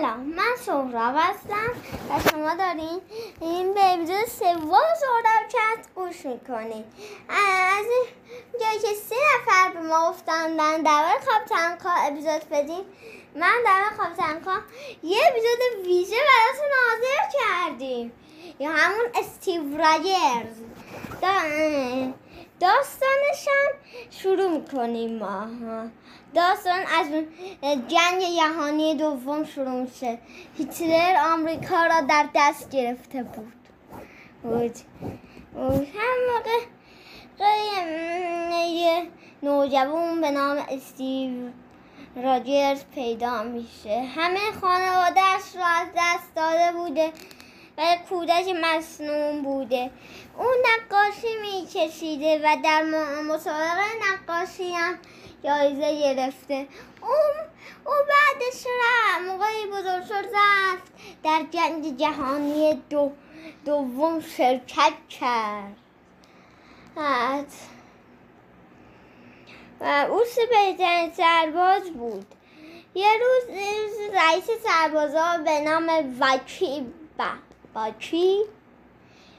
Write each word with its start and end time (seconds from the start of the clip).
سلام 0.00 0.20
من 0.20 0.56
سهراب 0.66 1.14
هستم 1.18 1.70
و 2.10 2.30
شما 2.30 2.54
دارین 2.54 3.00
این 3.40 3.74
به 3.74 3.94
اپیزود 3.94 4.24
سوم 4.24 4.82
سهراب 5.00 5.48
چت 5.48 5.94
گوش 5.94 6.26
می‌کنید 6.26 6.84
از 7.28 7.86
جایی 8.60 8.78
که 8.78 8.94
سه 8.94 9.14
نفر 9.14 9.68
به 9.74 9.80
ما 9.80 10.10
گفتن 10.10 10.52
من 10.56 10.82
خواب 11.24 11.44
تنکا 11.48 11.90
اپیزود 11.90 12.48
بدیم 12.50 12.84
من 13.34 13.56
در 13.64 13.84
خواب 13.96 14.14
تنکا 14.14 14.60
یه 15.02 15.18
اپیزود 15.28 15.86
ویژه 15.86 16.16
براتون 16.16 16.70
حاضر 16.86 17.38
کردیم. 17.38 18.12
یا 18.58 18.70
همون 18.70 19.06
استیو 19.14 19.62
راجرز 22.60 22.66
داستانشم 22.66 23.70
شروع 24.10 24.50
می‌کنیم. 24.50 25.18
ما 25.18 25.46
داستان 26.34 26.80
از 26.80 27.06
جنگ 27.88 28.22
جهانی 28.36 28.94
دوم 28.94 29.44
شروع 29.44 29.82
میشه. 29.82 30.18
هیتلر 30.58 31.16
آمریکا 31.32 31.86
را 31.86 32.00
در 32.00 32.28
دست 32.34 32.70
گرفته 32.70 33.22
بود. 33.22 33.52
بود 34.42 34.76
هم 35.62 36.16
موقع 36.34 36.58
یه 38.66 39.06
نوجوان 39.42 40.20
به 40.20 40.30
نام 40.30 40.56
استیو 40.70 41.50
راجرز 42.16 42.84
پیدا 42.94 43.42
میشه. 43.42 44.02
همه 44.16 44.40
خانوادهش 44.60 45.56
را 45.56 45.66
از 45.66 45.88
دست 45.96 46.34
داده 46.36 46.72
بوده. 46.72 47.12
و 47.80 47.96
کودک 48.08 48.48
مصنوم 48.62 49.42
بوده. 49.42 49.90
اون 50.38 50.54
نقاشی 50.66 51.36
میکشیده 51.42 52.38
و 52.38 52.56
در 52.64 52.82
مسابقه 53.22 53.84
نقاشی 54.12 54.72
هم 54.72 54.98
جایزه 55.44 56.00
گرفته. 56.00 56.66
اون 57.02 57.46
او 57.84 57.92
بعدش 57.92 58.66
را 58.66 59.32
موقعی 59.32 59.66
بزرگ 59.66 60.04
شد 60.04 60.24
رفت 60.34 60.92
در 61.22 61.42
جنگ 61.50 61.96
جهانی 61.96 62.82
دو 62.90 63.12
دوم 63.64 64.20
شرکت 64.20 64.92
کرد. 65.08 65.76
و 69.80 70.06
او 70.10 70.20
سپهترین 70.24 71.12
سرباز 71.12 71.90
بود. 71.90 72.26
یه 72.94 73.08
روز 73.20 73.56
رئیس 74.14 74.50
سربازا 74.64 75.38
به 75.44 75.60
نام 75.60 75.86
وکی 77.74 77.90
باچی 77.92 78.42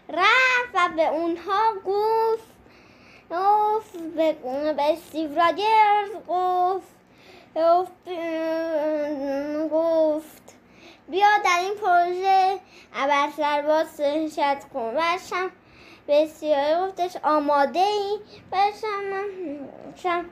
رفت 0.10 0.74
و 0.74 0.90
به 0.96 1.08
اونها 1.08 1.74
گفت 1.86 2.52
گفت 3.32 3.98
به, 3.98 4.34
به 4.74 4.94
استیو 4.94 5.36
راجرز 5.36 6.10
گفت 6.28 7.02
گفت 9.72 10.56
بیا 11.10 11.28
در 11.46 11.60
این 11.60 11.74
پروژه 11.76 12.60
ابر 12.96 13.30
سرباز 13.38 13.98
شرکت 13.98 14.66
کن. 14.74 14.94
برشم 14.96 15.52
بسیاری 16.08 16.88
گفتش 16.88 17.18
آماده 17.24 17.80
ای 17.80 18.20
برشم 18.52 19.26
شم 19.96 20.26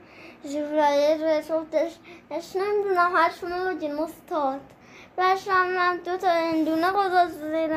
راجرز 0.44 1.50
گفتش 1.50 1.92
نمی‌دونم 2.56 3.16
هر 3.16 3.30
شما 3.40 3.72
بودین 3.72 3.98
استاد 3.98 4.60
و 5.18 5.36
شام 5.44 5.96
دو 5.96 6.16
تا 6.16 6.30
اندونه 6.30 6.90
گذاشت 6.90 7.32
زیر 7.32 7.72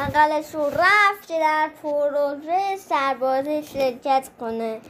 اقلش 0.00 0.54
رو 0.54 0.66
رفت 0.66 1.28
که 1.28 1.38
در 1.38 1.70
پروژه 1.82 2.76
سربازی 2.76 3.62
شرکت 3.62 4.28
کنه 4.40 4.80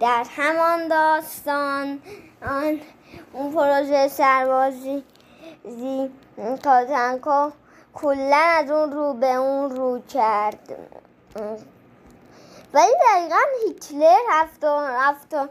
در 0.00 0.24
همان 0.36 0.88
داستان 0.88 2.02
آن 2.46 2.80
اون 3.32 3.52
پروژه 3.52 4.08
سربازی 4.08 5.04
زی 5.64 6.10
کاتنکو 6.64 7.50
کلا 7.94 8.36
از 8.36 8.70
اون 8.70 8.92
رو 8.92 9.14
به 9.14 9.34
اون 9.34 9.70
رو 9.76 10.00
کرد. 10.08 10.76
ولی 12.74 12.92
دقیقا 13.10 13.40
هیتلر 13.66 14.18
هفت 14.30 14.64
و 15.34 15.48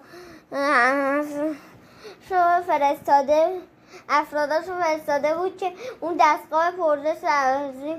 شو 2.30 2.62
فرستاده 2.68 3.62
افراداشو 4.10 4.82
فرستاده 4.82 5.36
بود 5.36 5.58
که 5.58 5.72
اون 6.00 6.16
دستگاه 6.20 6.72
پرده 6.72 7.16
سرازی 7.16 7.96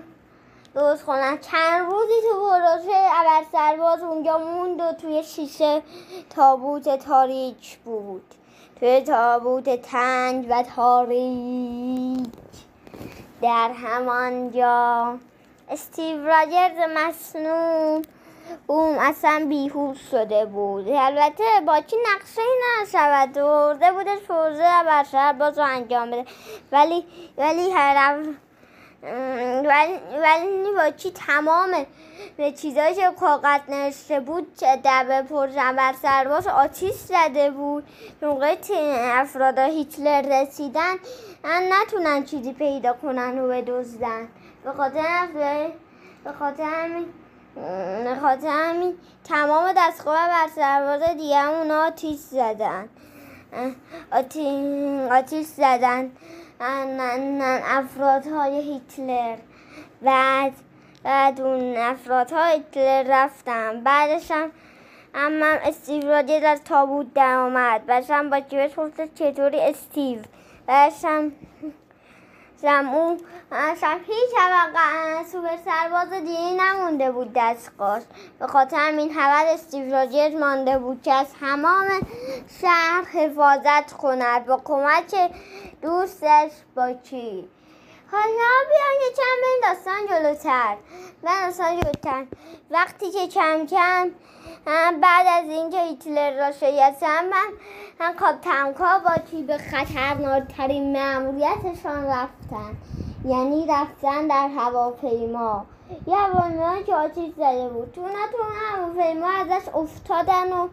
درست 0.75 1.05
کنن. 1.05 1.39
چند 1.39 1.87
روزی 1.87 2.13
تو 2.23 2.41
پروژه 2.41 2.99
ابر 3.13 3.45
سرباز 3.53 4.03
اونجا 4.03 4.39
موند 4.39 4.81
و 4.81 4.93
توی 4.93 5.23
شیشه 5.23 5.83
تابوت 6.31 6.99
تاریک 6.99 7.79
بود. 7.79 8.35
توی 8.81 9.01
تابوت 9.01 9.83
تنگ 9.83 10.47
و 10.51 10.63
تاریک. 10.77 12.27
در 13.43 13.71
همانجا 13.71 15.19
استیو 15.71 16.27
راجرز 16.27 16.79
مصنوع 16.97 18.03
اون 18.67 18.99
اصلا 18.99 19.47
بیهوش 19.49 19.99
شده 20.11 20.45
بود. 20.45 20.89
البته 20.89 21.45
با 21.67 21.81
چی 21.81 21.97
نقشه 22.15 22.43
نشود؟ 22.83 23.33
برده 23.33 23.93
بودش 23.93 24.19
پروژه 24.29 24.85
بشر 24.89 25.33
باز 25.33 25.59
انجام 25.59 26.11
بده. 26.11 26.25
ولی 26.73 27.07
ولی 27.39 27.71
هر 27.71 28.23
ولی, 29.65 29.99
ولی 30.23 30.73
با 30.77 30.91
چی 30.91 31.11
تمام 31.11 31.87
به 32.37 32.53
چیزایی 32.53 32.95
که 32.95 33.11
کاغذ 33.21 33.61
نوشته 33.69 34.21
بود 34.21 34.57
در 34.83 35.05
به 35.05 35.23
پروژه 35.23 35.73
بر 35.73 35.95
سرباز 36.03 36.47
آتیش 36.47 36.95
زده 36.95 37.51
بود. 37.51 37.85
موقع 38.23 38.57
افراد 39.13 39.59
هیتلر 39.59 40.43
رسیدن 40.43 40.95
نتونن 41.45 42.25
چیزی 42.25 42.53
پیدا 42.53 42.93
کنن 42.93 43.39
و 43.39 43.49
بدزدن. 43.49 44.29
به 44.65 44.73
خاطر 44.73 45.27
به 46.25 46.33
خاطر 46.33 46.63
همین 46.63 47.07
خاطر 48.21 48.49
همین 48.49 48.95
تمام 49.25 49.73
دستگاه 49.77 50.29
بر 50.29 50.49
سرباز 50.55 51.17
دیگه 51.17 51.49
اونا 51.49 51.87
آتیش 51.87 52.17
زدن. 52.17 52.89
آتیش 55.11 55.47
زدن. 55.47 56.11
افرادهای 57.65 58.61
هیتلر. 58.61 59.37
بعد 60.03 60.53
بعد 61.03 61.41
اون 61.41 61.77
افرادهای 61.77 62.53
هیتلر 62.53 63.05
رفتن. 63.09 63.81
بعدش 63.85 64.31
هم 64.31 64.51
هم 65.15 65.43
استیو 65.43 66.09
راجر 66.09 66.47
از 66.47 66.65
تابوت 66.65 67.15
در 67.15 67.37
آمد 67.37 67.87
بعدش 67.87 68.11
هم 68.11 68.31
با 68.31 68.41
جیبش 68.41 68.73
چطوری 69.15 69.61
استیو؟ 69.61 70.19
بعدش 70.67 71.05
هم 71.05 71.33
اون 72.71 73.21
اصلا 73.53 73.99
هیچ 74.07 74.31
سوپر 75.33 75.57
سرباز 75.65 76.11
دیگه 76.11 76.53
نمونده 76.59 77.11
بود 77.11 77.33
دستگاه. 77.37 78.01
به 78.39 78.47
خاطر 78.47 78.77
همین 78.77 79.13
حول 79.13 79.47
استیو 79.49 79.93
راجرز 79.93 80.35
مانده 80.35 80.79
بود 80.79 81.03
که 81.03 81.13
از 81.13 81.27
تمام 81.41 81.87
شهر 82.61 83.05
حفاظت 83.13 83.93
کند 83.93 84.47
با 84.47 84.61
کمک 84.65 85.31
دوستش 85.83 86.51
با 86.75 86.93
چی 87.03 87.49
حالا 88.13 88.51
بیان 88.69 88.97
یه 89.01 89.13
این 89.45 89.61
داستان 89.63 90.07
جلوتر. 90.07 90.77
من 91.23 91.47
داستان 91.47 91.81
جلوتر. 91.81 92.27
وقتی 92.71 93.11
که 93.11 93.29
کم 93.29 93.67
کم 93.67 94.11
بعد 95.01 95.27
از 95.27 95.51
اینکه 95.51 95.83
هیتلر 95.83 96.39
را 96.39 96.53
شیستم 96.53 97.25
من 97.25 97.53
هم 98.01 98.15
کاپتنکا 98.15 98.99
با 98.99 99.15
چی 99.31 99.43
به 99.43 99.59
خطرناکترین 99.59 100.93
معمولیتشان 100.93 102.07
رفتن 102.07 102.77
یعنی 103.25 103.67
رفتن 103.67 104.27
در 104.27 104.49
هواپیما. 104.49 105.67
یه 106.07 106.83
که 106.87 106.95
آتیش 106.95 107.35
زده 107.37 107.69
بود. 107.69 107.93
تو 107.93 108.03
هواپیما 108.43 109.31
ازش 109.31 109.69
افتادن 109.75 110.53
و, 110.53 110.69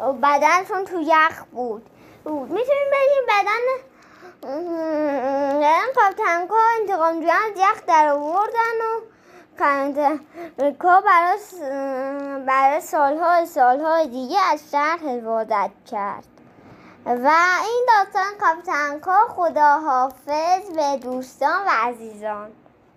و 0.00 0.12
بدنشون 0.12 0.84
تو 0.84 1.00
یخ 1.00 1.44
بود. 1.52 1.90
می‌تونیم 2.24 2.90
بگیم 2.92 3.24
بدن 3.28 3.93
کاپتنکا 5.94 6.56
انتقام 6.80 7.20
جویان 7.20 7.36
از 7.36 7.58
یخ 7.58 7.86
در 7.86 8.08
آوردن 8.08 8.78
و 8.80 9.00
کانتریکا 9.58 11.00
برای 11.00 11.38
برای 12.46 12.80
سالهای 12.80 13.46
سالهای 13.46 14.06
دیگه 14.06 14.38
از 14.52 14.70
شهر 14.70 14.98
حفاظت 14.98 15.84
کرد. 15.90 16.24
و 17.06 17.30
این 17.64 17.86
داستان 17.88 18.32
کاپتنکا 18.40 19.26
خداحافظ 19.28 20.70
به 20.76 20.98
دوستان 21.02 21.66
و 21.66 21.70
عزیزان. 21.82 22.50